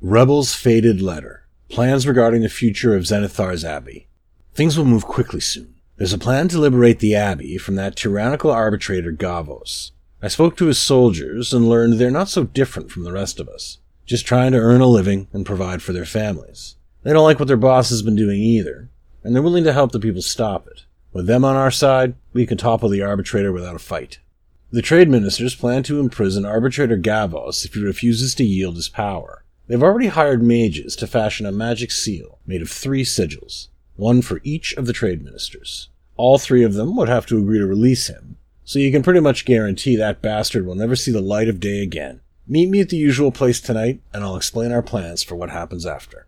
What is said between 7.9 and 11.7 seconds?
tyrannical arbitrator Gavos. I spoke to his soldiers and